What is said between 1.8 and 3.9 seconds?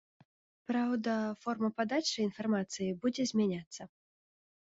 падачы інфармацыі будзе змяняцца.